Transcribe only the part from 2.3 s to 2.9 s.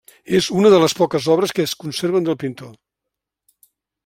del pintor.